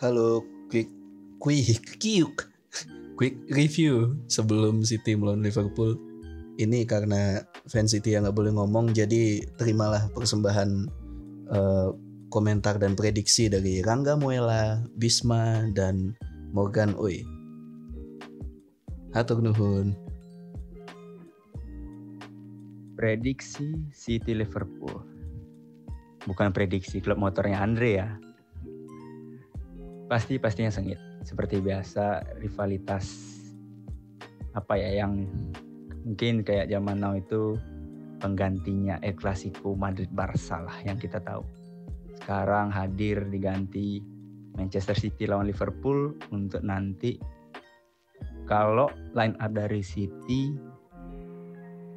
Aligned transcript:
Halo, 0.00 0.40
quick 0.72 0.88
quick 1.36 2.00
quick 2.00 2.48
quick 3.20 3.36
review 3.52 4.16
sebelum 4.32 4.80
City 4.80 5.12
melawan 5.12 5.44
Liverpool. 5.44 5.92
Ini 6.56 6.88
karena 6.88 7.44
fans 7.68 7.92
City 7.92 8.16
yang 8.16 8.24
nggak 8.24 8.32
boleh 8.32 8.48
ngomong, 8.56 8.96
jadi 8.96 9.44
terimalah 9.60 10.08
persembahan 10.16 10.88
eh, 11.52 11.88
komentar 12.32 12.80
dan 12.80 12.96
prediksi 12.96 13.52
dari 13.52 13.84
Rangga 13.84 14.16
Muela, 14.16 14.80
Bisma, 14.96 15.68
dan 15.76 16.16
Morgan 16.56 16.96
Oi. 16.96 17.20
Hatur 19.12 19.44
nuhun. 19.44 19.92
Prediksi 22.96 23.84
City 23.92 24.32
Liverpool. 24.32 24.96
Bukan 26.24 26.56
prediksi 26.56 27.04
klub 27.04 27.20
motornya 27.20 27.60
Andre 27.60 27.92
ya. 27.92 28.29
Pasti 30.10 30.42
pastinya 30.42 30.74
sengit. 30.74 30.98
Seperti 31.22 31.62
biasa 31.62 32.34
rivalitas 32.42 33.30
apa 34.58 34.74
ya 34.74 35.06
yang 35.06 35.30
mungkin 36.02 36.42
kayak 36.42 36.66
zaman 36.66 36.98
now 36.98 37.14
itu 37.14 37.54
penggantinya 38.18 38.98
El 39.06 39.14
Clasico 39.14 39.78
Madrid 39.78 40.10
Barca 40.10 40.66
lah 40.66 40.74
yang 40.82 40.98
kita 40.98 41.22
tahu. 41.22 41.46
Sekarang 42.18 42.74
hadir 42.74 43.22
diganti 43.30 44.02
Manchester 44.58 44.98
City 44.98 45.30
lawan 45.30 45.46
Liverpool 45.46 46.18
untuk 46.34 46.66
nanti 46.66 47.14
kalau 48.50 48.90
line 49.14 49.38
up 49.38 49.54
dari 49.54 49.78
City 49.78 50.58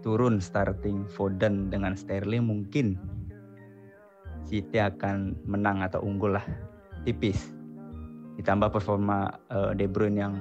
turun 0.06 0.38
starting 0.38 1.10
Foden 1.10 1.74
dengan 1.74 1.98
Sterling 1.98 2.46
mungkin 2.46 2.94
City 4.46 4.78
akan 4.78 5.34
menang 5.50 5.82
atau 5.82 6.04
unggul 6.06 6.38
lah 6.38 6.46
tipis 7.08 7.53
ditambah 8.38 8.74
performa 8.74 9.30
uh, 9.54 9.72
De 9.78 9.86
Bruyne 9.86 10.18
yang 10.18 10.34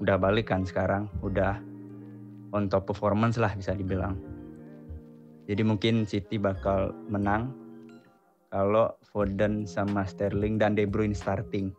udah 0.00 0.16
balik 0.16 0.50
kan 0.50 0.64
sekarang 0.64 1.06
udah 1.20 1.60
on 2.56 2.66
top 2.66 2.90
performance 2.90 3.38
lah 3.38 3.52
bisa 3.54 3.76
dibilang. 3.76 4.18
Jadi 5.46 5.62
mungkin 5.66 6.06
City 6.06 6.38
bakal 6.38 6.94
menang 7.10 7.50
kalau 8.50 8.94
Foden 9.10 9.66
sama 9.66 10.06
Sterling 10.06 10.58
dan 10.58 10.74
De 10.74 10.86
Bruyne 10.86 11.14
starting. 11.14 11.70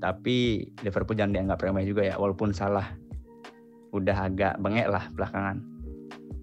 Tapi 0.00 0.64
Liverpool 0.80 1.16
jangan 1.16 1.36
dianggap 1.36 1.60
remeh 1.60 1.84
juga 1.84 2.08
ya 2.08 2.16
walaupun 2.16 2.56
salah 2.56 2.88
udah 3.92 4.16
agak 4.28 4.56
bengek 4.60 4.88
lah 4.88 5.04
belakangan. 5.12 5.60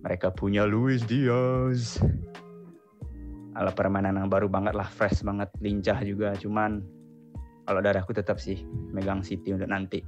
Mereka 0.05 0.33
punya 0.37 0.65
Luis 0.65 1.01
Diaz. 1.05 1.97
Ala 3.57 3.73
permainan 3.73 4.21
yang 4.21 4.29
baru 4.29 4.45
banget 4.45 4.77
lah 4.77 4.85
fresh 4.85 5.25
banget 5.25 5.49
lincah 5.57 5.97
juga 6.05 6.37
cuman 6.37 6.85
kalau 7.67 7.83
dari 7.83 7.99
aku 7.99 8.15
tetap 8.15 8.39
sih 8.39 8.63
megang 8.95 9.19
City 9.19 9.51
untuk 9.51 9.67
nanti. 9.67 9.99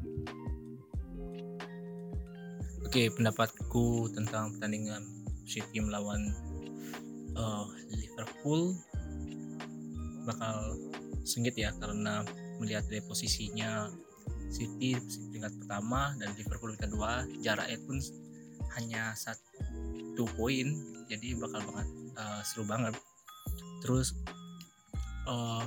Oke, 2.87 3.11
pendapatku 3.13 4.09
tentang 4.15 4.55
pertandingan 4.55 5.03
City 5.43 5.83
melawan 5.83 6.31
uh, 7.35 7.67
Liverpool 7.91 8.73
bakal 10.23 10.79
sengit 11.27 11.53
ya 11.59 11.75
karena 11.77 12.23
melihat 12.57 12.87
dari 12.87 13.03
posisinya 13.03 13.91
City 14.49 14.97
peringkat 15.29 15.53
pertama 15.61 16.15
dan 16.17 16.33
Liverpool 16.33 16.73
peringkat 16.73 16.89
kedua 16.89 17.27
jaraknya 17.43 17.77
pun 17.85 18.01
hanya 18.79 19.13
satu 19.13 20.25
poin 20.33 20.73
jadi 21.11 21.37
bakal 21.37 21.61
banget 21.69 21.87
uh, 22.17 22.41
seru 22.41 22.63
banget. 22.65 22.95
Terus 23.85 24.17
uh, 25.29 25.65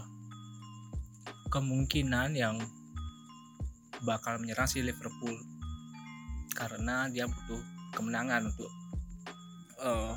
kemungkinan 1.52 2.32
yang 2.32 2.56
bakal 4.08 4.40
menyerang 4.40 4.64
si 4.64 4.80
Liverpool. 4.80 5.36
Karena 6.56 7.12
dia 7.12 7.28
butuh 7.28 7.60
kemenangan 7.92 8.48
untuk 8.48 8.72
uh, 9.84 10.16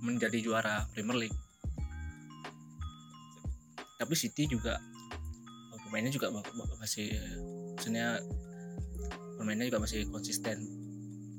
menjadi 0.00 0.38
juara 0.38 0.86
Premier 0.94 1.26
League. 1.26 1.38
Tapi 3.98 4.14
City 4.16 4.48
juga 4.48 4.80
pemainnya 5.84 6.14
juga 6.14 6.30
masih 6.78 7.12
maksudnya 7.74 8.22
pemainnya 9.36 9.66
juga 9.66 9.82
masih 9.82 10.06
konsisten. 10.08 10.56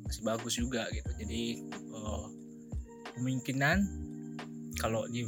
Masih 0.05 0.21
bagus 0.27 0.59
juga 0.59 0.85
gitu. 0.91 1.09
Jadi 1.17 1.63
uh, 1.95 2.27
kemungkinan 3.15 3.77
kalau 4.77 5.07
di 5.09 5.25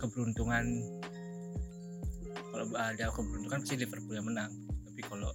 keberuntungan 0.00 0.64
kalau 2.60 2.76
ada 2.76 3.08
keberuntungan 3.08 3.64
pasti 3.64 3.80
Liverpool 3.80 4.20
yang 4.20 4.28
menang. 4.28 4.52
Tapi 4.84 5.00
kalau 5.08 5.32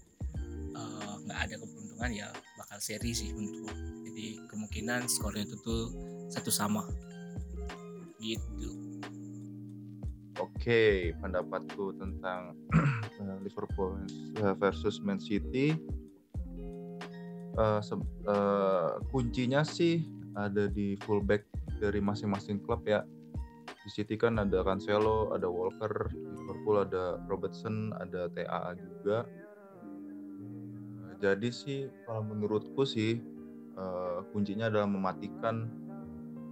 eh, 0.78 1.14
nggak 1.26 1.40
uh, 1.42 1.46
ada 1.50 1.56
keberuntungan 1.58 2.10
ya 2.14 2.28
bakal 2.62 2.78
seri 2.78 3.18
sih 3.18 3.34
untuk 3.34 3.74
jadi 4.06 4.46
kemungkinan 4.46 5.10
skornya 5.10 5.50
itu 5.50 5.58
tuh 5.66 5.90
satu 6.30 6.54
sama. 6.54 6.86
Gitu. 8.22 8.70
Oke, 10.38 11.18
pendapatku 11.18 11.98
tentang 11.98 12.54
eh, 13.26 13.38
Liverpool 13.42 14.06
versus 14.62 15.02
Man 15.02 15.18
City. 15.18 15.74
Uh, 17.58 17.82
uh, 18.30 19.00
kuncinya 19.10 19.66
sih 19.66 20.06
ada 20.36 20.68
di 20.68 21.00
fullback 21.02 21.48
dari 21.82 21.98
masing-masing 21.98 22.62
klub 22.62 22.86
ya. 22.86 23.02
Di 23.86 23.94
City 23.94 24.18
kan 24.18 24.42
ada 24.42 24.66
Cancelo, 24.66 25.30
ada 25.30 25.46
Walker, 25.46 26.10
Liverpool 26.10 26.82
ada 26.82 27.22
Robertson, 27.30 27.94
ada 28.02 28.26
TAA 28.34 28.74
juga. 28.82 29.30
jadi 31.16 31.48
sih 31.48 31.88
kalau 32.04 32.28
menurutku 32.28 32.84
sih 32.84 33.24
uh, 33.80 34.20
kuncinya 34.36 34.68
adalah 34.68 34.86
mematikan 34.86 35.72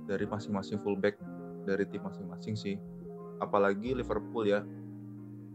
dari 0.07 0.23
masing-masing 0.23 0.79
fullback 0.81 1.19
dari 1.67 1.83
tim 1.89 2.03
masing-masing 2.03 2.55
sih. 2.55 2.75
Apalagi 3.43 3.97
Liverpool 3.97 4.47
ya. 4.47 4.63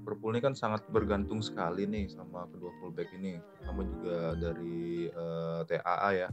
Liverpool 0.02 0.32
ini 0.32 0.40
kan 0.40 0.56
sangat 0.56 0.88
bergantung 0.88 1.44
sekali 1.44 1.84
nih 1.84 2.08
sama 2.08 2.48
kedua 2.48 2.72
fullback 2.80 3.12
ini, 3.12 3.36
terutama 3.36 3.84
juga 3.84 4.18
dari 4.40 5.04
uh, 5.12 5.60
TAA 5.68 6.10
ya. 6.16 6.28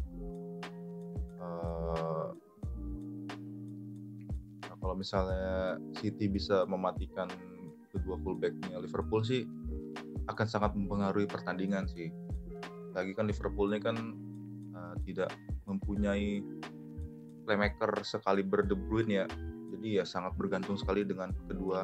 Uh, 1.44 2.32
kalau 4.96 5.04
misalnya 5.04 5.76
City 6.00 6.32
bisa 6.32 6.64
mematikan 6.72 7.28
kedua 7.92 8.16
fullbacknya 8.24 8.80
Liverpool 8.80 9.28
sih 9.28 9.44
akan 10.32 10.48
sangat 10.48 10.72
mempengaruhi 10.72 11.28
pertandingan 11.28 11.84
sih. 11.84 12.16
Lagi 12.96 13.12
kan 13.12 13.28
Liverpool 13.28 13.76
ini 13.76 13.84
kan 13.84 14.16
uh, 14.72 14.96
tidak 15.04 15.36
mempunyai 15.68 16.40
playmaker 17.44 17.92
sekali 18.08 18.48
De 18.48 18.72
Bruyne 18.72 19.12
ya. 19.12 19.28
Jadi 19.76 20.00
ya 20.00 20.08
sangat 20.08 20.32
bergantung 20.40 20.80
sekali 20.80 21.04
dengan 21.04 21.36
kedua 21.44 21.84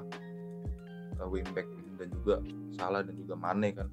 uh, 1.20 1.28
wingback 1.28 1.68
dan 2.00 2.16
juga 2.16 2.40
Salah 2.80 3.04
dan 3.04 3.20
juga 3.20 3.36
Mane 3.36 3.76
kan. 3.76 3.92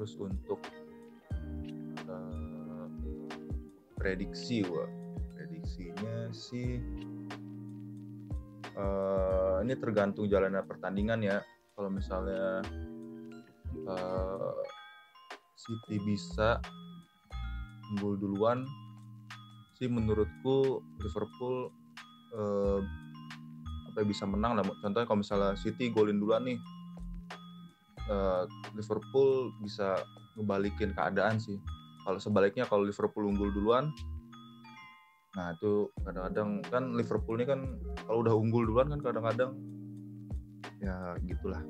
Terus 0.00 0.16
untuk 0.16 0.64
prediksi 4.00 4.64
wah 4.64 4.88
prediksinya 5.36 6.15
sih 6.32 6.80
uh, 8.76 9.58
ini 9.62 9.74
tergantung 9.78 10.26
jalannya 10.30 10.62
pertandingan 10.64 11.20
ya. 11.22 11.38
Kalau 11.76 11.92
misalnya 11.92 12.64
uh, 13.84 14.56
City 15.56 16.00
bisa 16.00 16.62
unggul 17.92 18.16
duluan 18.16 18.64
sih 19.76 19.92
menurutku 19.92 20.80
Liverpool 21.04 21.68
uh, 22.32 22.80
apa 23.92 23.98
ya, 24.00 24.06
bisa 24.08 24.24
menang 24.24 24.56
lah. 24.56 24.64
Contohnya 24.80 25.04
kalau 25.04 25.20
misalnya 25.20 25.52
City 25.60 25.92
golin 25.92 26.16
duluan 26.16 26.48
nih 26.48 26.58
uh, 28.08 28.48
Liverpool 28.72 29.52
bisa 29.60 30.00
ngebalikin 30.36 30.96
keadaan 30.96 31.36
sih. 31.36 31.60
Kalau 32.06 32.22
sebaliknya 32.22 32.64
kalau 32.64 32.86
Liverpool 32.86 33.26
unggul 33.26 33.50
duluan, 33.50 33.90
nah 35.36 35.52
itu 35.52 35.92
kadang-kadang 36.00 36.64
kan 36.64 36.96
Liverpool 36.96 37.36
ini 37.36 37.44
kan 37.44 37.60
kalau 38.08 38.24
udah 38.24 38.34
unggul 38.34 38.64
duluan 38.64 38.88
kan 38.88 39.00
kadang-kadang 39.04 39.52
ya 40.80 41.12
gitulah 41.28 41.60